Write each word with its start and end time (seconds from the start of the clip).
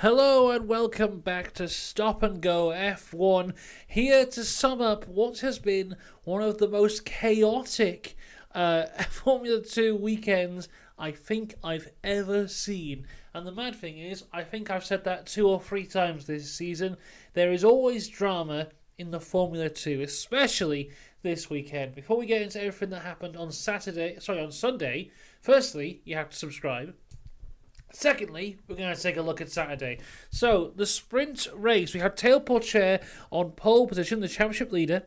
Hello 0.00 0.52
and 0.52 0.68
welcome 0.68 1.18
back 1.18 1.52
to 1.54 1.66
Stop 1.66 2.22
and 2.22 2.40
Go 2.40 2.68
F1, 2.68 3.52
here 3.88 4.24
to 4.26 4.44
sum 4.44 4.80
up 4.80 5.08
what 5.08 5.40
has 5.40 5.58
been 5.58 5.96
one 6.22 6.40
of 6.40 6.58
the 6.58 6.68
most 6.68 7.04
chaotic 7.04 8.16
uh, 8.54 8.84
Formula 9.10 9.60
2 9.60 9.96
weekends 9.96 10.68
I 10.96 11.10
think 11.10 11.56
I've 11.64 11.90
ever 12.04 12.46
seen. 12.46 13.08
And 13.34 13.44
the 13.44 13.50
mad 13.50 13.74
thing 13.74 13.98
is, 13.98 14.22
I 14.32 14.44
think 14.44 14.70
I've 14.70 14.84
said 14.84 15.02
that 15.02 15.26
two 15.26 15.48
or 15.48 15.60
three 15.60 15.84
times 15.84 16.26
this 16.26 16.48
season. 16.48 16.96
There 17.34 17.50
is 17.50 17.64
always 17.64 18.06
drama 18.06 18.68
in 18.98 19.10
the 19.10 19.18
Formula 19.18 19.68
2, 19.68 20.02
especially 20.02 20.92
this 21.22 21.50
weekend. 21.50 21.96
Before 21.96 22.16
we 22.16 22.26
get 22.26 22.42
into 22.42 22.60
everything 22.60 22.90
that 22.90 23.02
happened 23.02 23.36
on 23.36 23.50
Saturday, 23.50 24.18
sorry, 24.20 24.38
on 24.38 24.52
Sunday, 24.52 25.10
firstly, 25.40 26.02
you 26.04 26.14
have 26.14 26.30
to 26.30 26.36
subscribe. 26.36 26.94
Secondly, 27.92 28.58
we're 28.68 28.76
going 28.76 28.94
to 28.94 29.00
take 29.00 29.16
a 29.16 29.22
look 29.22 29.40
at 29.40 29.50
Saturday. 29.50 29.98
So, 30.30 30.72
the 30.76 30.86
sprint 30.86 31.48
race, 31.54 31.94
we 31.94 32.00
had 32.00 32.16
Théo 32.16 32.44
Pourchaire 32.44 33.02
on 33.30 33.52
pole 33.52 33.86
position, 33.86 34.20
the 34.20 34.28
championship 34.28 34.72
leader. 34.72 35.04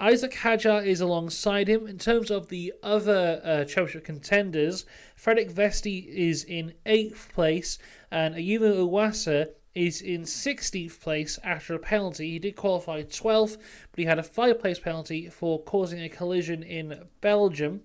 Isaac 0.00 0.32
Hadjar 0.32 0.84
is 0.84 1.00
alongside 1.00 1.68
him. 1.68 1.86
In 1.86 1.98
terms 1.98 2.30
of 2.30 2.48
the 2.48 2.72
other 2.82 3.40
uh, 3.44 3.64
championship 3.64 4.04
contenders, 4.04 4.84
Frederik 5.14 5.52
Vesti 5.52 6.06
is 6.06 6.42
in 6.44 6.74
8th 6.84 7.28
place, 7.32 7.78
and 8.10 8.34
Ayumu 8.34 8.88
Iwasa 8.88 9.50
is 9.74 10.00
in 10.00 10.22
16th 10.22 11.00
place 11.00 11.38
after 11.44 11.74
a 11.74 11.78
penalty. 11.78 12.30
He 12.30 12.38
did 12.38 12.56
qualify 12.56 13.02
12th, 13.02 13.56
but 13.56 13.98
he 13.98 14.04
had 14.04 14.18
a 14.18 14.24
5 14.24 14.58
place 14.58 14.78
penalty 14.78 15.28
for 15.28 15.62
causing 15.62 16.02
a 16.02 16.08
collision 16.08 16.62
in 16.62 17.06
Belgium. 17.20 17.82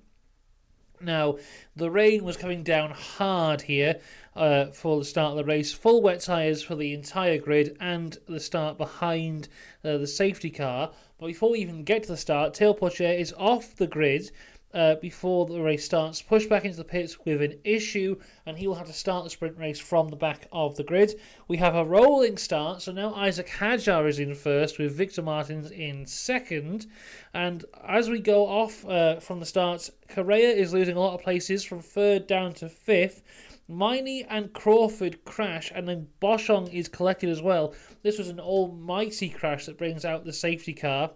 Now, 1.02 1.38
the 1.76 1.90
rain 1.90 2.24
was 2.24 2.38
coming 2.38 2.64
down 2.64 2.92
hard 2.92 3.62
here 3.62 4.00
uh, 4.36 4.68
for 4.68 5.00
the 5.00 5.06
start 5.06 5.32
of 5.32 5.38
the 5.38 5.44
race. 5.46 5.74
Full 5.74 6.02
wet 6.02 6.22
tyres 6.22 6.62
for 6.62 6.76
the 6.76 6.94
entire 6.94 7.38
grid 7.38 7.78
and 7.80 8.18
the 8.28 8.40
start 8.40 8.78
behind 8.78 9.48
uh, 9.84 9.98
the 9.98 10.08
safety 10.08 10.50
car. 10.50 10.92
But 11.18 11.28
before 11.28 11.52
we 11.52 11.60
even 11.60 11.84
get 11.84 12.04
to 12.04 12.10
the 12.10 12.18
start, 12.18 12.54
Théo 12.54 12.78
Pourchaire 12.78 13.18
is 13.18 13.34
off 13.38 13.76
the 13.76 13.88
grid 13.88 14.32
uh, 14.74 14.96
before 14.96 15.46
the 15.46 15.60
race 15.62 15.86
starts, 15.86 16.22
pushed 16.22 16.50
back 16.50 16.66
into 16.66 16.78
the 16.78 16.84
pits 16.84 17.26
with 17.26 17.42
an 17.42 17.60
issue, 17.64 18.20
and 18.46 18.58
he 18.58 18.68
will 18.68 18.76
have 18.76 18.88
to 18.88 18.94
start 18.94 19.24
the 19.24 19.30
sprint 19.30 19.58
race 19.58 19.80
from 19.80 20.10
the 20.10 20.16
back 20.16 20.48
of 20.52 20.76
the 20.76 20.84
grid. 20.84 21.20
We 21.48 21.58
have 21.58 21.76
a 21.76 21.86
rolling 21.86 22.38
start, 22.38 22.82
so 22.82 22.92
now 22.92 23.14
Isaac 23.16 23.48
Hadjar 23.48 24.08
is 24.08 24.20
in 24.20 24.36
first 24.36 24.78
with 24.78 24.96
Victor 24.96 25.22
Martins 25.22 25.72
in 25.72 26.06
second. 26.06 26.86
And 27.34 27.66
as 27.88 28.10
we 28.10 28.20
go 28.20 28.48
off 28.48 28.86
uh, 28.86 29.20
from 29.20 29.40
the 29.40 29.46
start, 29.46 29.90
Correa 30.08 30.50
is 30.50 30.74
losing 30.74 30.96
a 30.96 31.00
lot 31.00 31.16
of 31.16 31.22
places 31.22 31.64
from 31.64 31.82
third 31.82 32.28
down 32.28 32.54
to 32.56 32.70
fifth. 32.70 33.24
Maini 33.70 34.26
and 34.28 34.52
Crawford 34.52 35.24
crash, 35.26 35.72
and 35.74 35.88
then 35.88 36.08
Boschung 36.20 36.74
is 36.74 36.88
collected 36.88 37.30
as 37.30 37.42
well. 37.42 37.76
This 38.02 38.18
was 38.18 38.30
an 38.30 38.40
almighty 38.40 39.30
crash 39.30 39.68
that 39.68 39.78
brings 39.78 40.06
out 40.06 40.26
the 40.26 40.34
safety 40.34 40.74
car. 40.74 41.12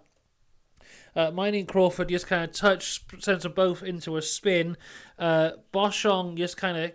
Uh, 1.16 1.30
Maini 1.30 1.60
and 1.60 1.68
Crawford 1.68 2.08
just 2.08 2.26
kind 2.26 2.44
of 2.44 2.52
touch, 2.52 3.04
sends 3.18 3.44
them 3.44 3.52
both 3.52 3.82
into 3.82 4.16
a 4.16 4.22
spin. 4.22 4.76
Uh, 5.18 5.52
Boschung 5.72 6.36
just 6.36 6.56
kind 6.56 6.76
of 6.76 6.92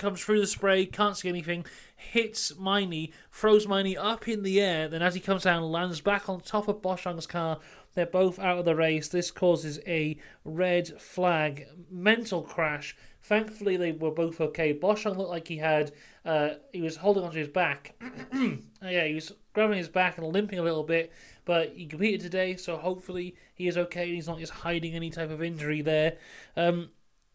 comes 0.00 0.22
through 0.22 0.40
the 0.40 0.46
spray, 0.46 0.86
can't 0.86 1.16
see 1.16 1.28
anything, 1.28 1.64
hits 1.94 2.52
Maini, 2.52 3.12
throws 3.30 3.66
Maini 3.66 3.96
up 3.96 4.26
in 4.26 4.42
the 4.42 4.60
air, 4.60 4.88
then 4.88 5.02
as 5.02 5.14
he 5.14 5.20
comes 5.20 5.42
down, 5.42 5.62
lands 5.62 6.00
back 6.00 6.28
on 6.28 6.40
top 6.40 6.68
of 6.68 6.80
Boschung's 6.80 7.26
car. 7.26 7.58
They're 7.94 8.06
both 8.06 8.38
out 8.38 8.58
of 8.58 8.64
the 8.64 8.76
race. 8.76 9.08
This 9.08 9.30
causes 9.30 9.80
a 9.86 10.16
red 10.44 11.00
flag, 11.00 11.66
mental 11.90 12.42
crash. 12.42 12.96
Thankfully, 13.22 13.76
they 13.76 13.92
were 13.92 14.12
both 14.12 14.40
okay. 14.40 14.72
Boschung 14.72 15.16
looked 15.16 15.30
like 15.30 15.48
he 15.48 15.58
had, 15.58 15.92
uh, 16.24 16.50
he 16.72 16.80
was 16.80 16.96
holding 16.96 17.24
onto 17.24 17.38
his 17.38 17.48
back. 17.48 18.00
yeah, 18.82 19.04
he 19.04 19.14
was 19.14 19.32
grabbing 19.52 19.78
his 19.78 19.88
back 19.88 20.18
and 20.18 20.26
limping 20.26 20.58
a 20.58 20.62
little 20.62 20.84
bit, 20.84 21.12
but 21.50 21.72
he 21.74 21.84
competed 21.84 22.20
today, 22.20 22.54
so 22.54 22.76
hopefully 22.76 23.34
he 23.52 23.66
is 23.66 23.76
okay 23.76 24.04
and 24.04 24.14
he's 24.14 24.28
not 24.28 24.38
just 24.38 24.52
hiding 24.52 24.94
any 24.94 25.10
type 25.10 25.32
of 25.32 25.42
injury 25.42 25.82
there. 25.82 26.16
Um, 26.56 26.90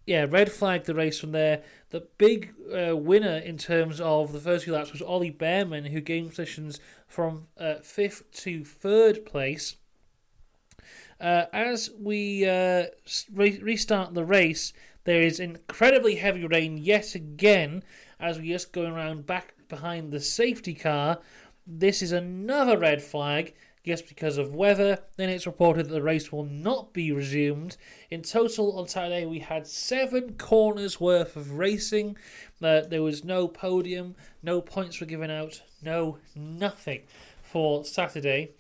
yeah, 0.06 0.26
red 0.30 0.50
flag 0.54 0.86
the 0.86 0.96
race 0.96 1.20
from 1.20 1.34
there. 1.34 1.64
The 1.90 2.08
big 2.18 2.54
uh, 2.74 2.96
winner 2.96 3.36
in 3.36 3.58
terms 3.58 4.00
of 4.00 4.32
the 4.32 4.40
first 4.40 4.64
few 4.64 4.72
laps 4.72 4.94
was 4.94 5.02
Ollie 5.02 5.34
Bearman, 5.34 5.88
who 5.88 6.00
gained 6.00 6.30
positions 6.30 6.80
from 7.10 7.48
uh, 7.58 7.80
fifth 7.84 8.32
to 8.44 8.64
third 8.64 9.26
place. 9.26 9.76
Uh, 11.20 11.48
as 11.52 11.90
we 12.00 12.48
uh, 12.48 12.86
re- 13.34 13.60
restart 13.62 14.14
the 14.14 14.24
race, 14.24 14.72
there 15.04 15.24
is 15.24 15.42
incredibly 15.42 16.16
heavy 16.16 16.48
rain 16.48 16.78
yet 16.78 17.16
again 17.16 17.84
as 18.18 18.40
we're 18.40 18.54
just 18.54 18.72
going 18.72 18.94
around 18.94 19.26
back 19.26 19.56
behind 19.68 20.14
the 20.14 20.22
safety 20.22 20.74
car. 20.74 21.20
This 21.68 22.02
is 22.02 22.14
another 22.14 22.78
red 22.78 23.02
flag 23.02 23.54
just 23.86 24.08
because 24.08 24.38
of 24.38 24.56
weather. 24.56 25.00
Then 25.16 25.30
it's 25.30 25.46
reported 25.46 25.88
that 25.88 25.94
the 25.94 26.02
race 26.02 26.32
will 26.32 26.46
not 26.46 26.92
be 26.92 27.12
resumed. 27.12 27.78
In 28.10 28.24
total, 28.24 28.78
on 28.80 28.88
Saturday, 28.88 29.26
we 29.26 29.40
had 29.40 29.68
seven 29.68 30.36
corners 30.38 31.00
worth 31.00 31.36
of 31.36 31.58
racing. 31.58 32.18
Uh, 32.62 32.82
there 32.82 33.04
was 33.04 33.24
no 33.24 33.48
podium, 33.48 34.16
no 34.42 34.60
points 34.62 35.00
were 35.00 35.06
given 35.06 35.30
out, 35.30 35.62
no 35.84 36.18
nothing 36.36 37.04
for 37.44 37.86
Saturday. 37.86 38.52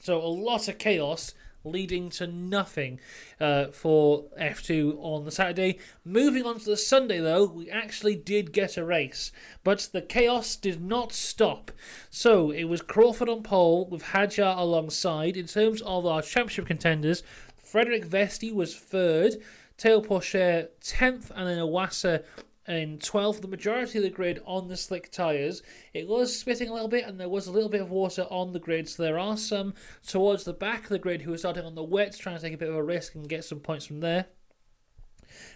So 0.00 0.20
a 0.20 0.26
lot 0.26 0.68
of 0.68 0.78
chaos 0.78 1.34
leading 1.66 2.08
to 2.10 2.26
nothing 2.26 3.00
uh, 3.40 3.66
for 3.66 4.24
F2 4.40 4.96
on 4.98 5.24
the 5.24 5.30
Saturday. 5.30 5.78
Moving 6.04 6.44
on 6.44 6.58
to 6.58 6.64
the 6.64 6.76
Sunday, 6.76 7.18
though, 7.18 7.44
we 7.44 7.70
actually 7.70 8.14
did 8.14 8.52
get 8.52 8.76
a 8.76 8.84
race, 8.84 9.32
but 9.64 9.88
the 9.92 10.02
chaos 10.02 10.56
did 10.56 10.80
not 10.80 11.12
stop. 11.12 11.70
So 12.10 12.50
it 12.50 12.64
was 12.64 12.82
Crawford 12.82 13.28
on 13.28 13.42
pole 13.42 13.86
with 13.86 14.04
Hadjar 14.04 14.56
alongside. 14.56 15.36
In 15.36 15.46
terms 15.46 15.82
of 15.82 16.06
our 16.06 16.22
championship 16.22 16.66
contenders, 16.66 17.22
Frederik 17.56 18.06
Vesti 18.06 18.54
was 18.54 18.76
third. 18.76 19.36
Théo 19.78 20.04
Pourchaire 20.04 20.68
10th, 20.80 21.30
and 21.34 21.46
then 21.46 21.58
Iwasa 21.58 22.24
in 22.68 22.98
12th, 22.98 23.40
the 23.40 23.48
majority 23.48 23.98
of 23.98 24.04
the 24.04 24.10
grid 24.10 24.40
on 24.44 24.68
the 24.68 24.76
slick 24.76 25.10
tyres. 25.10 25.62
It 25.94 26.08
was 26.08 26.38
spitting 26.38 26.68
a 26.68 26.72
little 26.72 26.88
bit, 26.88 27.04
and 27.04 27.20
there 27.20 27.28
was 27.28 27.46
a 27.46 27.52
little 27.52 27.68
bit 27.68 27.80
of 27.80 27.90
water 27.90 28.26
on 28.30 28.52
the 28.52 28.58
grid, 28.58 28.88
so 28.88 29.02
there 29.02 29.18
are 29.18 29.36
some 29.36 29.74
towards 30.06 30.44
the 30.44 30.52
back 30.52 30.84
of 30.84 30.88
the 30.88 30.98
grid 30.98 31.22
who 31.22 31.32
are 31.32 31.38
starting 31.38 31.64
on 31.64 31.74
the 31.74 31.82
wet, 31.82 32.16
trying 32.18 32.36
to 32.36 32.42
take 32.42 32.54
a 32.54 32.58
bit 32.58 32.68
of 32.68 32.74
a 32.74 32.82
risk 32.82 33.14
and 33.14 33.28
get 33.28 33.44
some 33.44 33.60
points 33.60 33.86
from 33.86 34.00
there. 34.00 34.26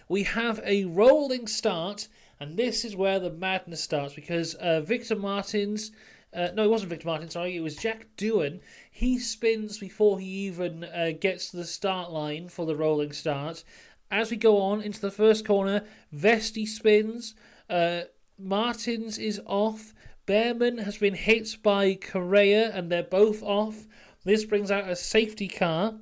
We 0.07 0.23
have 0.23 0.61
a 0.63 0.85
rolling 0.85 1.47
start, 1.47 2.07
and 2.39 2.57
this 2.57 2.85
is 2.85 2.95
where 2.95 3.19
the 3.19 3.31
madness 3.31 3.81
starts 3.81 4.13
because 4.13 4.55
uh, 4.55 4.81
Victor 4.81 5.15
Martins. 5.15 5.91
Uh, 6.33 6.47
no, 6.53 6.63
it 6.63 6.69
wasn't 6.69 6.89
Victor 6.89 7.07
Martin, 7.07 7.29
sorry, 7.29 7.57
it 7.57 7.61
was 7.61 7.75
Jack 7.75 8.07
Doohan. 8.15 8.61
He 8.89 9.19
spins 9.19 9.77
before 9.79 10.17
he 10.17 10.27
even 10.27 10.85
uh, 10.85 11.11
gets 11.19 11.51
to 11.51 11.57
the 11.57 11.65
start 11.65 12.09
line 12.09 12.47
for 12.47 12.65
the 12.65 12.75
rolling 12.75 13.11
start, 13.11 13.65
as 14.11 14.29
we 14.29 14.37
go 14.37 14.61
on 14.61 14.81
into 14.81 14.99
the 14.99 15.09
first 15.09 15.45
corner, 15.45 15.83
Vesti 16.13 16.67
spins. 16.67 17.33
Uh, 17.69 18.01
Martins 18.37 19.17
is 19.17 19.41
off. 19.45 19.93
Bearman 20.27 20.79
has 20.79 20.97
been 20.97 21.15
hit 21.15 21.57
by 21.63 21.95
Correa, 21.95 22.71
and 22.71 22.91
they're 22.91 23.01
both 23.01 23.41
off. 23.41 23.87
This 24.23 24.45
brings 24.45 24.69
out 24.69 24.89
a 24.89 24.95
safety 24.95 25.47
car. 25.47 25.95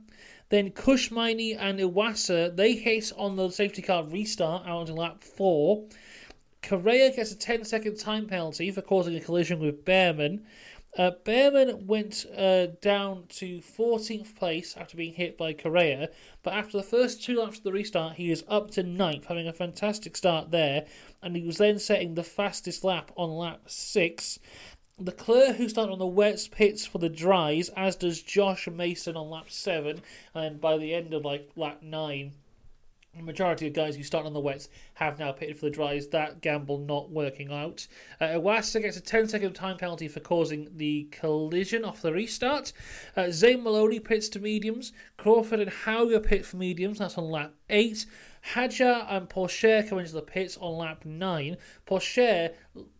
Then 0.49 0.71
Kush 0.71 1.11
Maini 1.11 1.55
and 1.57 1.79
Iwasa, 1.79 2.55
they 2.55 2.73
hit 2.73 3.13
on 3.15 3.35
the 3.35 3.49
safety 3.49 3.83
car 3.83 4.03
restart 4.03 4.67
out 4.67 4.81
into 4.81 4.93
lap 4.93 5.23
4. 5.23 5.85
Correa 6.63 7.15
gets 7.15 7.31
a 7.31 7.37
10 7.37 7.63
second 7.63 7.97
time 7.97 8.25
penalty 8.25 8.71
for 8.71 8.81
causing 8.81 9.15
a 9.15 9.19
collision 9.19 9.59
with 9.59 9.85
Bearman. 9.85 10.45
Uh, 10.97 11.11
Bearman 11.23 11.85
went 11.85 12.25
uh, 12.35 12.67
down 12.81 13.25
to 13.29 13.59
14th 13.59 14.35
place 14.35 14.75
after 14.75 14.97
being 14.97 15.13
hit 15.13 15.37
by 15.37 15.53
Correa, 15.53 16.09
but 16.41 16.53
after 16.53 16.77
the 16.77 16.83
first 16.83 17.23
two 17.23 17.39
laps 17.39 17.59
of 17.59 17.63
the 17.63 17.71
restart, 17.71 18.15
he 18.15 18.31
is 18.31 18.43
up 18.47 18.71
to 18.71 18.83
9th, 18.83 19.25
having 19.25 19.47
a 19.47 19.53
fantastic 19.53 20.17
start 20.17 20.49
there, 20.49 20.85
and 21.21 21.35
he 21.35 21.43
was 21.43 21.57
then 21.57 21.77
setting 21.77 22.15
the 22.15 22.23
fastest 22.23 22.83
lap 22.83 23.11
on 23.15 23.29
lap 23.29 23.61
6. 23.67 24.39
Leclerc, 24.97 25.55
who 25.55 25.69
started 25.69 25.93
on 25.93 25.99
the 25.99 26.07
wet 26.07 26.49
pits 26.51 26.85
for 26.85 26.97
the 26.97 27.07
dries, 27.07 27.69
as 27.69 27.95
does 27.95 28.21
Josh 28.21 28.67
Mason 28.67 29.15
on 29.15 29.29
lap 29.29 29.49
7, 29.49 30.01
and 30.33 30.59
by 30.59 30.77
the 30.77 30.93
end 30.93 31.13
of 31.13 31.23
like 31.23 31.51
lap 31.55 31.83
9, 31.83 32.33
the 33.15 33.23
majority 33.23 33.67
of 33.67 33.73
guys 33.73 33.95
who 33.95 34.03
start 34.03 34.25
on 34.25 34.33
the 34.33 34.39
wets 34.39 34.69
have 34.93 35.19
now 35.19 35.31
pitted 35.31 35.57
for 35.57 35.65
the 35.65 35.71
dries. 35.71 36.07
That 36.07 36.41
gamble 36.41 36.77
not 36.77 37.09
working 37.09 37.51
out. 37.51 37.87
Uh, 38.21 38.25
Iwasa 38.25 38.81
gets 38.81 38.97
a 38.97 39.01
10 39.01 39.27
second 39.27 39.53
time 39.53 39.77
penalty 39.77 40.07
for 40.07 40.19
causing 40.19 40.69
the 40.75 41.07
collision 41.11 41.83
off 41.83 42.01
the 42.01 42.13
restart. 42.13 42.71
Uh, 43.17 43.31
Zane 43.31 43.63
Maloney 43.63 43.99
pits 43.99 44.29
to 44.29 44.39
mediums. 44.39 44.93
Crawford 45.17 45.59
and 45.59 45.71
Hauger 45.71 46.23
pit 46.23 46.45
for 46.45 46.57
mediums. 46.57 46.99
That's 46.99 47.17
on 47.17 47.29
lap 47.29 47.53
8. 47.69 48.05
Hadjar 48.53 49.05
and 49.09 49.27
Pourchaire 49.27 49.87
come 49.87 49.99
into 49.99 50.13
the 50.13 50.21
pits 50.21 50.57
on 50.57 50.77
lap 50.77 51.03
9. 51.03 51.57
Pourchaire 51.85 52.53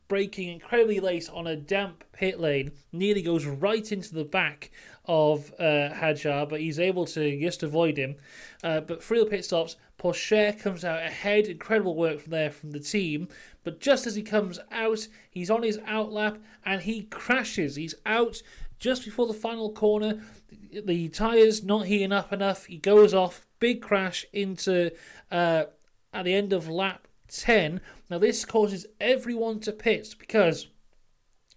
braking 0.10 0.50
incredibly 0.50 1.00
late 1.00 1.30
on 1.32 1.48
a 1.48 1.56
damp 1.56 2.04
pit 2.12 2.38
lane, 2.38 2.74
nearly 2.92 3.22
goes 3.22 3.46
right 3.46 3.90
into 3.92 4.14
the 4.14 4.26
back 4.26 4.72
of 5.06 5.54
uh, 5.58 5.90
Hadjar, 5.94 6.50
but 6.50 6.60
he's 6.60 6.80
able 6.80 7.06
to 7.06 7.40
just 7.40 7.64
avoid 7.64 7.98
him. 7.98 8.16
Uh, 8.62 8.82
but 8.82 9.02
through 9.02 9.24
the 9.24 9.30
pit 9.30 9.46
stops, 9.46 9.78
Pourchaire 9.98 10.60
comes 10.60 10.84
out 10.84 11.02
ahead. 11.02 11.48
Incredible 11.48 11.96
work 11.96 12.20
from 12.20 12.32
there 12.32 12.52
from 12.52 12.72
the 12.72 12.80
team. 12.80 13.28
But 13.64 13.70
But 13.70 13.82
just 13.82 14.08
as 14.08 14.16
he 14.16 14.24
comes 14.24 14.58
out, 14.72 15.08
he's 15.30 15.52
on 15.52 15.62
his 15.62 15.80
out 15.86 16.12
lap 16.12 16.40
and 16.66 16.82
he 16.82 17.04
crashes. 17.04 17.76
He's 17.76 17.94
out 18.04 18.42
just 18.80 19.06
before 19.06 19.28
the 19.28 19.34
final 19.36 19.72
corner. 19.72 20.24
The 20.72 21.08
tyres 21.10 21.64
not 21.64 21.86
heating 21.86 22.12
up 22.12 22.34
enough. 22.34 22.66
He 22.66 22.78
goes 22.78 23.14
off. 23.14 23.46
Big 23.60 23.80
crash 23.80 24.26
into 24.34 24.90
uh, 25.32 25.66
at 26.12 26.26
the 26.26 26.34
end 26.34 26.52
of 26.52 26.68
lap 26.68 27.08
10. 27.30 27.82
Now, 28.10 28.18
this 28.18 28.46
causes 28.46 28.86
everyone 29.00 29.60
to 29.62 29.72
pit 29.72 30.16
because 30.18 30.68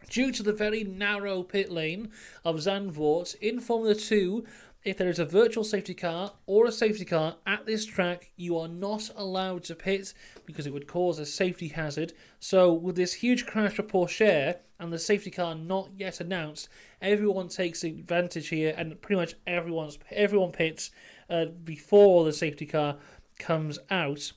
due 0.08 0.32
to 0.32 0.42
the 0.42 0.52
very 0.52 0.84
narrow 0.84 1.42
pit 1.42 1.70
lane 1.70 2.10
of 2.44 2.56
Zandvoort 2.56 3.34
in 3.40 3.60
Formula 3.60 3.94
2, 3.94 4.44
if 4.84 4.96
there 4.96 5.08
is 5.08 5.20
a 5.20 5.24
virtual 5.24 5.62
safety 5.62 5.94
car 5.94 6.32
or 6.46 6.66
a 6.66 6.72
safety 6.72 7.04
car 7.04 7.36
at 7.46 7.66
this 7.66 7.86
track, 7.86 8.32
you 8.36 8.58
are 8.58 8.68
not 8.68 9.10
allowed 9.16 9.62
to 9.64 9.76
pit 9.76 10.12
because 10.44 10.66
it 10.66 10.72
would 10.72 10.88
cause 10.88 11.18
a 11.18 11.26
safety 11.26 11.68
hazard. 11.68 12.12
So, 12.40 12.72
with 12.72 12.96
this 12.96 13.14
huge 13.14 13.46
crash 13.46 13.74
for 13.74 13.84
Porsche 13.84 14.56
and 14.80 14.92
the 14.92 14.98
safety 14.98 15.30
car 15.30 15.54
not 15.54 15.90
yet 15.96 16.20
announced, 16.20 16.68
everyone 17.00 17.48
takes 17.48 17.84
advantage 17.84 18.48
here, 18.48 18.74
and 18.76 19.00
pretty 19.00 19.20
much 19.20 19.34
everyone's 19.46 19.98
everyone 20.10 20.50
pits 20.50 20.90
uh, 21.30 21.44
before 21.46 22.24
the 22.24 22.32
safety 22.32 22.66
car 22.66 22.96
comes 23.38 23.78
out. 23.88 24.32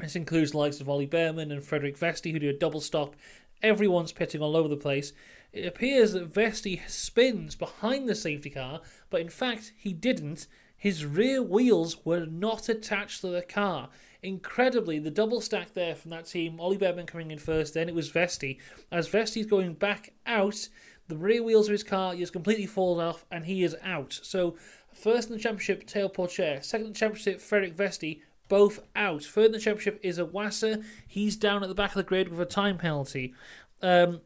This 0.00 0.16
includes 0.16 0.50
the 0.52 0.58
likes 0.58 0.80
of 0.80 0.88
Ollie 0.88 1.06
Bearman 1.06 1.50
and 1.50 1.64
Frederik 1.64 1.98
Vesti, 1.98 2.30
who 2.30 2.38
do 2.38 2.50
a 2.50 2.52
double 2.52 2.80
stop. 2.80 3.16
Everyone's 3.62 4.12
pitting 4.12 4.42
all 4.42 4.56
over 4.56 4.68
the 4.68 4.76
place. 4.76 5.14
It 5.52 5.64
appears 5.64 6.12
that 6.12 6.30
Vesti 6.32 6.86
spins 6.86 7.56
behind 7.56 8.06
the 8.06 8.14
safety 8.14 8.50
car, 8.50 8.82
but 9.08 9.22
in 9.22 9.30
fact 9.30 9.72
he 9.76 9.94
didn't. 9.94 10.46
His 10.76 11.06
rear 11.06 11.42
wheels 11.42 12.04
were 12.04 12.26
not 12.26 12.68
attached 12.68 13.22
to 13.22 13.28
the 13.28 13.40
car. 13.40 13.88
Incredibly, 14.22 14.98
the 14.98 15.10
double 15.10 15.40
stack 15.40 15.72
there 15.72 15.94
from 15.94 16.10
that 16.10 16.26
team, 16.26 16.60
Ollie 16.60 16.76
Bearman 16.76 17.06
coming 17.06 17.30
in 17.30 17.38
first, 17.38 17.72
then 17.72 17.88
it 17.88 17.94
was 17.94 18.10
Vesti. 18.10 18.58
As 18.92 19.08
Vesti's 19.08 19.46
going 19.46 19.74
back 19.74 20.12
out, 20.26 20.68
the 21.08 21.16
rear 21.16 21.42
wheels 21.42 21.68
of 21.68 21.72
his 21.72 21.84
car 21.84 22.14
just 22.14 22.34
completely 22.34 22.66
fall 22.66 23.00
off 23.00 23.24
and 23.30 23.46
he 23.46 23.64
is 23.64 23.76
out. 23.82 24.18
So, 24.22 24.56
first 24.92 25.30
in 25.30 25.36
the 25.36 25.42
championship, 25.42 25.86
Théo 25.86 26.12
Pourchaire. 26.12 26.62
Second 26.62 26.88
in 26.88 26.92
the 26.92 26.98
championship, 26.98 27.40
Frederik 27.40 27.76
Vesti 27.76 28.20
both 28.48 28.80
out. 28.94 29.24
Third 29.24 29.46
in 29.46 29.52
the 29.52 29.60
championship 29.60 30.00
is 30.02 30.18
Iwasa. 30.18 30.84
He's 31.06 31.36
down 31.36 31.62
at 31.62 31.68
the 31.68 31.74
back 31.74 31.90
of 31.90 31.96
the 31.96 32.02
grid 32.02 32.28
with 32.28 32.40
a 32.40 32.46
time 32.46 32.78
penalty. 32.78 33.34
Um, 33.82 34.20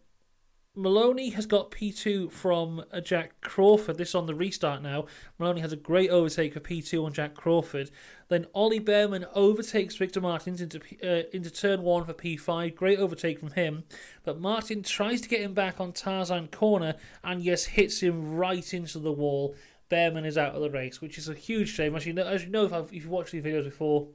Maloney 0.76 1.30
has 1.30 1.46
got 1.46 1.72
P2 1.72 2.30
from 2.30 2.84
uh, 2.92 3.00
Jack 3.00 3.40
Crawford. 3.40 3.98
This 3.98 4.14
on 4.14 4.26
the 4.26 4.36
restart 4.36 4.82
now. 4.82 5.06
Maloney 5.38 5.60
has 5.60 5.72
a 5.72 5.76
great 5.76 6.10
overtake 6.10 6.54
for 6.54 6.60
P2 6.60 7.04
on 7.04 7.12
Jack 7.12 7.34
Crawford. 7.34 7.90
Then 8.28 8.46
Ollie 8.54 8.78
Bearman 8.78 9.26
overtakes 9.34 9.96
Victor 9.96 10.20
Martins 10.20 10.60
into 10.60 10.80
uh, 11.02 11.28
into 11.32 11.50
turn 11.50 11.82
one 11.82 12.04
for 12.04 12.14
P5. 12.14 12.76
Great 12.76 13.00
overtake 13.00 13.40
from 13.40 13.50
him. 13.50 13.82
But 14.22 14.40
Martin 14.40 14.84
tries 14.84 15.20
to 15.22 15.28
get 15.28 15.40
him 15.40 15.54
back 15.54 15.80
on 15.80 15.92
Tarzan 15.92 16.48
corner 16.48 16.94
and 17.24 17.42
yes, 17.42 17.64
hits 17.64 18.00
him 18.00 18.36
right 18.36 18.72
into 18.72 19.00
the 19.00 19.12
wall. 19.12 19.56
Bearman 19.90 20.24
is 20.24 20.38
out 20.38 20.54
of 20.54 20.62
the 20.62 20.70
race, 20.70 21.00
which 21.00 21.18
is 21.18 21.28
a 21.28 21.34
huge 21.34 21.68
shame. 21.68 21.94
As 21.94 22.06
you 22.06 22.12
know, 22.12 22.26
as 22.26 22.44
you 22.44 22.50
know 22.50 22.64
if, 22.64 22.72
if 22.72 22.92
you've 22.92 23.08
watched 23.08 23.32
these 23.32 23.44
videos 23.44 23.64
before, 23.64 24.08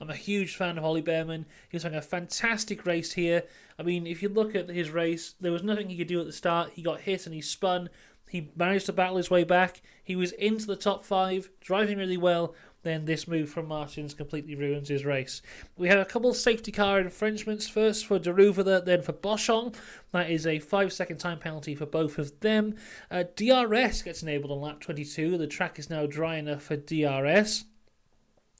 I'm 0.00 0.10
a 0.10 0.16
huge 0.16 0.56
fan 0.56 0.76
of 0.76 0.84
Holly 0.84 1.04
Ollie 1.06 1.44
He 1.68 1.76
was 1.76 1.82
having 1.82 1.98
a 1.98 2.02
fantastic 2.02 2.84
race 2.84 3.12
here. 3.12 3.44
I 3.78 3.82
mean, 3.82 4.06
if 4.06 4.22
you 4.22 4.28
look 4.28 4.54
at 4.54 4.68
his 4.68 4.90
race, 4.90 5.34
there 5.40 5.52
was 5.52 5.62
nothing 5.62 5.88
he 5.88 5.96
could 5.96 6.08
do 6.08 6.20
at 6.20 6.26
the 6.26 6.32
start. 6.32 6.72
He 6.74 6.82
got 6.82 7.00
hit 7.02 7.26
and 7.26 7.34
he 7.34 7.40
spun. 7.40 7.88
He 8.28 8.50
managed 8.56 8.86
to 8.86 8.92
battle 8.92 9.16
his 9.16 9.30
way 9.30 9.44
back. 9.44 9.82
He 10.02 10.16
was 10.16 10.32
into 10.32 10.66
the 10.66 10.76
top 10.76 11.04
five, 11.04 11.50
driving 11.60 11.98
really 11.98 12.16
well. 12.16 12.54
Then 12.86 13.04
this 13.04 13.26
move 13.26 13.50
from 13.50 13.66
Martins 13.66 14.14
completely 14.14 14.54
ruins 14.54 14.90
his 14.90 15.04
race. 15.04 15.42
We 15.76 15.88
had 15.88 15.98
a 15.98 16.04
couple 16.04 16.30
of 16.30 16.36
safety 16.36 16.70
car 16.70 17.00
infringements 17.00 17.68
first 17.68 18.06
for 18.06 18.20
Daruvala, 18.20 18.84
then 18.84 19.02
for 19.02 19.12
Boschung. 19.12 19.74
That 20.12 20.30
is 20.30 20.46
a 20.46 20.60
five 20.60 20.92
second 20.92 21.18
time 21.18 21.40
penalty 21.40 21.74
for 21.74 21.84
both 21.84 22.16
of 22.16 22.38
them. 22.38 22.76
Uh, 23.10 23.24
DRS 23.34 24.02
gets 24.02 24.22
enabled 24.22 24.52
on 24.52 24.60
lap 24.60 24.78
22. 24.78 25.36
The 25.36 25.48
track 25.48 25.80
is 25.80 25.90
now 25.90 26.06
dry 26.06 26.36
enough 26.36 26.62
for 26.62 26.76
DRS. 26.76 27.64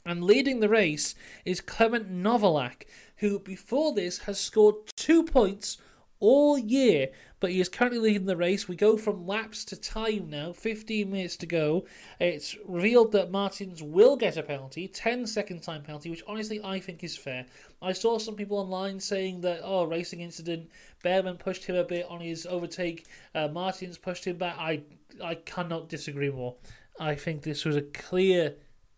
And 0.04 0.24
leading 0.24 0.58
the 0.58 0.68
race 0.68 1.14
is 1.44 1.60
Clement 1.60 2.12
Novalak, 2.12 2.82
who 3.18 3.38
before 3.38 3.94
this 3.94 4.18
has 4.24 4.40
scored 4.40 4.74
two 4.96 5.22
points 5.22 5.78
all 6.18 6.58
year, 6.58 7.08
but 7.40 7.50
he 7.50 7.60
is 7.60 7.68
currently 7.68 7.98
leading 7.98 8.26
the 8.26 8.36
race. 8.36 8.68
We 8.68 8.76
go 8.76 8.96
from 8.96 9.26
laps 9.26 9.64
to 9.66 9.76
time 9.76 10.30
now, 10.30 10.52
15 10.52 11.10
minutes 11.10 11.36
to 11.38 11.46
go. 11.46 11.86
It's 12.18 12.56
revealed 12.64 13.12
that 13.12 13.30
Martins 13.30 13.82
will 13.82 14.16
get 14.16 14.36
a 14.36 14.42
penalty, 14.42 14.88
10 14.88 15.26
second 15.26 15.62
time 15.62 15.82
penalty, 15.82 16.10
which 16.10 16.22
honestly 16.26 16.60
I 16.62 16.80
think 16.80 17.04
is 17.04 17.16
fair. 17.16 17.46
I 17.82 17.92
saw 17.92 18.18
some 18.18 18.34
people 18.34 18.58
online 18.58 19.00
saying 19.00 19.42
that, 19.42 19.60
oh, 19.62 19.84
racing 19.84 20.20
incident, 20.20 20.70
Bearman 21.04 21.38
pushed 21.38 21.64
him 21.64 21.76
a 21.76 21.84
bit 21.84 22.06
on 22.08 22.20
his 22.20 22.46
overtake, 22.46 23.06
uh, 23.34 23.48
Martins 23.48 23.98
pushed 23.98 24.26
him 24.26 24.38
back. 24.38 24.56
I, 24.58 24.82
I 25.22 25.34
cannot 25.34 25.88
disagree 25.88 26.30
more. 26.30 26.56
I 26.98 27.14
think 27.14 27.42
this 27.42 27.64
was 27.64 27.76
a 27.76 27.82
clear 27.82 28.54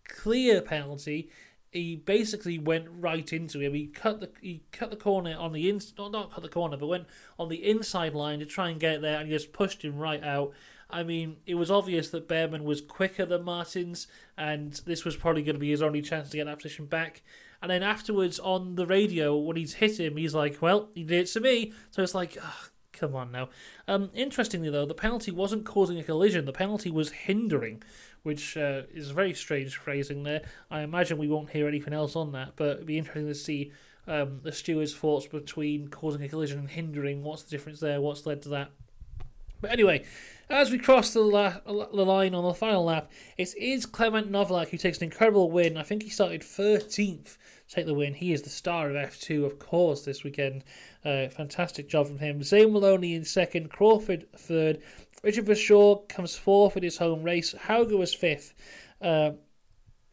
clear 0.09 0.61
penalty. 0.63 1.31
He 1.71 1.97
basically 1.97 2.59
went 2.59 2.87
right 2.91 3.31
into 3.33 3.61
him. 3.61 3.75
He 3.75 3.87
cut 3.87 4.21
the 4.21 4.31
he 4.41 4.63
cut 4.73 4.91
the 4.91 4.97
corner 4.97 5.37
on 5.39 5.53
the 5.53 5.69
in 5.69 5.81
not 5.99 6.13
not 6.13 6.33
cut 6.33 6.43
the 6.43 6.49
corner, 6.49 6.77
but 6.77 6.87
went 6.87 7.07
on 7.39 7.49
the 7.49 7.69
inside 7.69 8.15
line 8.15 8.39
to 8.39 8.47
try 8.47 8.71
and 8.71 8.81
get 8.81 9.03
there, 9.03 9.19
and 9.19 9.29
he 9.29 9.35
just 9.35 9.53
pushed 9.53 9.85
him 9.85 9.99
right 9.99 10.23
out. 10.23 10.53
I 10.91 11.03
mean, 11.03 11.37
it 11.45 11.57
was 11.57 11.71
obvious 11.71 12.09
that 12.11 12.29
Bearman 12.29 12.65
was 12.65 12.81
quicker 12.81 13.27
than 13.27 13.45
Martins, 13.45 14.07
and 14.39 14.73
this 14.87 15.05
was 15.05 15.17
probably 15.17 15.43
going 15.43 15.57
to 15.57 15.61
be 15.61 15.71
his 15.71 15.83
only 15.83 16.01
chance 16.01 16.31
to 16.31 16.39
get 16.39 16.47
that 16.47 16.57
position 16.57 16.87
back. 16.87 17.23
And 17.61 17.71
then 17.71 17.83
afterwards 17.83 18.39
on 18.39 18.77
the 18.77 18.87
radio, 18.87 19.37
when 19.37 19.57
he's 19.57 19.75
hit 19.75 20.01
him, 20.01 20.17
he's 20.17 20.35
like, 20.35 20.63
"Well, 20.63 20.89
he 20.95 21.05
did 21.05 21.21
it 21.21 21.33
to 21.33 21.41
me." 21.41 21.73
So 21.91 22.03
it's 22.03 22.15
like, 22.15 22.39
come 22.99 23.15
on 23.15 23.31
now. 23.31 23.49
Um, 23.87 24.11
interestingly, 24.15 24.71
though, 24.71 24.87
the 24.87 24.95
penalty 24.95 25.31
wasn't 25.31 25.65
causing 25.65 25.99
a 25.99 26.05
collision. 26.05 26.45
The 26.45 26.53
penalty 26.53 26.91
was 26.91 27.11
hindering 27.11 27.83
which 28.29 28.59
uh, 28.59 28.83
is 28.93 29.09
a 29.09 29.15
very 29.15 29.33
strange 29.33 29.75
phrasing 29.75 30.23
there. 30.23 30.43
I 30.71 30.83
imagine 30.83 31.17
we 31.17 31.29
won't 31.29 31.49
hear 31.49 31.67
anything 31.67 31.95
else 31.95 32.15
on 32.15 32.33
that, 32.33 32.53
but 32.57 32.73
it'd 32.73 32.87
be 32.87 32.99
interesting 32.99 33.27
to 33.27 33.35
see 33.35 33.73
um, 34.07 34.41
the 34.43 34.53
steward's 34.53 34.95
thoughts 34.95 35.27
between 35.27 35.89
causing 35.89 36.23
a 36.23 36.29
collision 36.29 36.59
and 36.59 36.69
hindering. 36.69 37.25
What's 37.25 37.45
the 37.45 37.51
difference 37.51 37.81
there? 37.81 38.03
What's 38.03 38.27
led 38.27 38.43
to 38.43 38.51
that? 38.51 38.71
But 39.63 39.71
anyway, 39.71 40.05
as 40.51 40.71
we 40.71 40.79
cross 40.79 41.15
the, 41.15 41.21
la- 41.21 41.61
the 41.65 42.05
line 42.05 42.35
on 42.35 42.45
the 42.45 42.53
final 42.53 42.85
lap, 42.85 43.11
it 43.39 43.55
is 43.57 43.87
Clement 43.87 44.31
Novalak 44.31 44.69
who 44.69 44.77
takes 44.77 44.99
an 44.99 45.05
incredible 45.05 45.51
win. 45.51 45.79
I 45.79 45.83
think 45.83 46.03
he 46.03 46.11
started 46.11 46.43
13th 46.43 46.91
to 47.31 47.39
take 47.69 47.87
the 47.87 47.95
win. 47.95 48.15
He 48.15 48.33
is 48.33 48.43
the 48.43 48.51
star 48.51 48.91
of 48.91 48.97
F2, 48.97 49.45
of 49.45 49.59
course, 49.59 50.05
this 50.05 50.25
weekend. 50.25 50.65
Uh, 51.05 51.29
fantastic 51.29 51.89
job 51.89 52.07
from 52.07 52.19
him. 52.19 52.43
Zane 52.43 52.73
Maloney 52.73 53.15
in 53.15 53.25
second, 53.25 53.71
Crawford 53.71 54.27
third, 54.37 54.81
Richard 55.23 55.47
Verschoor 55.47 56.09
comes 56.09 56.37
fourth 56.37 56.77
in 56.77 56.83
his 56.83 56.99
home 56.99 57.23
race. 57.23 57.55
Hauger 57.55 57.99
was 57.99 58.15
fifth. 58.15 58.55
Uh, 59.01 59.33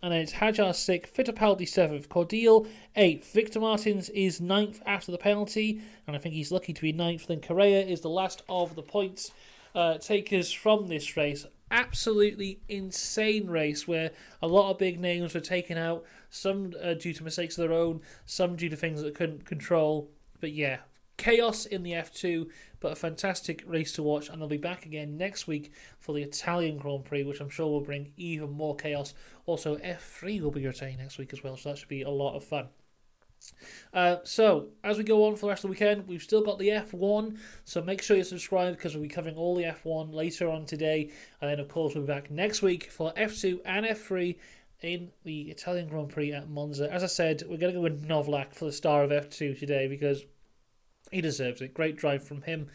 and 0.01 0.11
then 0.11 0.21
it's 0.21 0.33
Hadjar 0.33 0.75
sixth, 0.75 1.15
Fittipaldi 1.15 1.67
seventh, 1.67 2.09
Cordeel 2.09 2.67
eighth. 2.95 3.33
Victor 3.33 3.59
Martins 3.59 4.09
is 4.09 4.39
ninth 4.39 4.81
after 4.85 5.11
the 5.11 5.17
penalty, 5.17 5.81
and 6.05 6.15
I 6.15 6.19
think 6.19 6.35
he's 6.35 6.51
lucky 6.51 6.73
to 6.73 6.81
be 6.81 6.91
ninth. 6.91 7.27
Then 7.27 7.41
Correa 7.41 7.81
is 7.81 8.01
the 8.01 8.09
last 8.09 8.43
of 8.47 8.75
the 8.75 8.83
points 8.83 9.31
uh, 9.73 9.97
takers 9.97 10.51
from 10.51 10.87
this 10.87 11.17
race. 11.17 11.45
Absolutely 11.71 12.59
insane 12.69 13.47
race 13.47 13.87
where 13.87 14.11
a 14.41 14.47
lot 14.47 14.71
of 14.71 14.77
big 14.77 14.99
names 14.99 15.33
were 15.33 15.39
taken 15.39 15.77
out, 15.77 16.03
some 16.29 16.73
uh, 16.81 16.93
due 16.93 17.13
to 17.13 17.23
mistakes 17.23 17.57
of 17.57 17.67
their 17.67 17.77
own, 17.77 18.01
some 18.25 18.55
due 18.55 18.69
to 18.69 18.75
things 18.75 19.01
that 19.01 19.15
couldn't 19.15 19.45
control. 19.45 20.09
But 20.39 20.51
yeah, 20.51 20.79
chaos 21.17 21.65
in 21.65 21.83
the 21.83 21.93
F2, 21.93 22.49
but 22.79 22.91
a 22.91 22.95
fantastic 22.95 23.63
race 23.65 23.93
to 23.93 24.03
watch. 24.03 24.29
And 24.29 24.39
they'll 24.39 24.47
be 24.47 24.57
back 24.57 24.85
again 24.85 25.17
next 25.17 25.47
week 25.47 25.71
for 25.99 26.13
the 26.13 26.21
Italian 26.21 26.77
Grand 26.77 27.05
Prix, 27.05 27.23
which 27.23 27.41
I'm 27.41 27.49
sure 27.49 27.67
will 27.67 27.81
bring 27.81 28.11
even 28.17 28.51
more 28.51 28.75
chaos. 28.75 29.13
Also, 29.45 29.77
F3 29.77 30.41
will 30.41 30.51
be 30.51 30.65
returning 30.65 30.97
next 30.97 31.17
week 31.17 31.33
as 31.33 31.43
well, 31.43 31.57
so 31.57 31.69
that 31.69 31.77
should 31.77 31.87
be 31.87 32.03
a 32.03 32.09
lot 32.09 32.35
of 32.35 32.43
fun. 32.43 32.67
Uh, 33.93 34.17
so, 34.23 34.69
as 34.83 34.97
we 34.97 35.03
go 35.03 35.25
on 35.25 35.35
for 35.35 35.41
the 35.41 35.47
rest 35.49 35.63
of 35.63 35.69
the 35.69 35.71
weekend, 35.71 36.07
we've 36.07 36.21
still 36.21 36.41
got 36.41 36.59
the 36.59 36.69
F1, 36.69 37.37
so 37.63 37.81
make 37.81 38.01
sure 38.01 38.17
you 38.17 38.23
subscribe 38.23 38.75
because 38.75 38.93
we'll 38.93 39.03
be 39.03 39.09
covering 39.09 39.35
all 39.35 39.55
the 39.55 39.63
F1 39.63 40.13
later 40.13 40.49
on 40.49 40.65
today. 40.65 41.11
And 41.41 41.49
then, 41.49 41.59
of 41.59 41.67
course, 41.67 41.95
we'll 41.95 42.03
be 42.03 42.13
back 42.13 42.31
next 42.31 42.61
week 42.61 42.91
for 42.91 43.13
F2 43.13 43.59
and 43.65 43.85
F3 43.85 44.35
in 44.81 45.11
the 45.23 45.43
Italian 45.43 45.87
Grand 45.87 46.09
Prix 46.09 46.33
at 46.33 46.49
Monza. 46.49 46.91
As 46.91 47.03
I 47.03 47.07
said, 47.07 47.43
we're 47.43 47.57
going 47.57 47.73
to 47.73 47.79
go 47.79 47.81
with 47.81 48.07
Novalak 48.07 48.53
for 48.53 48.65
the 48.65 48.71
star 48.71 49.03
of 49.03 49.11
F2 49.11 49.57
today 49.57 49.87
because 49.87 50.25
he 51.11 51.21
deserves 51.21 51.61
it. 51.61 51.73
Great 51.73 51.95
drive 51.95 52.23
from 52.23 52.41
him. 52.41 52.67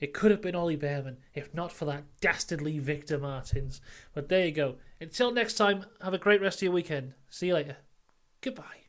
It 0.00 0.12
could 0.12 0.30
have 0.30 0.42
been 0.42 0.54
Ollie 0.54 0.76
Bearman 0.76 1.18
if 1.34 1.52
not 1.54 1.72
for 1.72 1.84
that 1.86 2.04
dastardly 2.20 2.78
Victor 2.78 3.18
Martins. 3.18 3.80
But 4.14 4.28
there 4.28 4.46
you 4.46 4.52
go. 4.52 4.76
Until 5.00 5.32
next 5.32 5.54
time, 5.54 5.86
have 6.02 6.14
a 6.14 6.18
great 6.18 6.40
rest 6.40 6.58
of 6.58 6.62
your 6.62 6.72
weekend. 6.72 7.14
See 7.30 7.48
you 7.48 7.54
later. 7.54 7.78
Goodbye. 8.40 8.87